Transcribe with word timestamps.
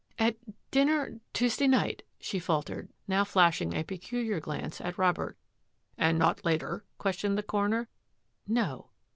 "At 0.27 0.35
dinner 0.71 1.21
Tuesday 1.31 1.67
night," 1.67 2.01
she 2.19 2.39
faltered, 2.39 2.89
now 3.07 3.23
flashing 3.23 3.75
a 3.75 3.83
peculiar 3.83 4.39
glance 4.39 4.81
at 4.81 4.97
Robert." 4.97 5.37
And 5.95 6.17
not 6.17 6.43
later?" 6.43 6.83
questioned 6.97 7.37
the 7.37 7.43
coroner." 7.43 7.87
No." 8.47 8.89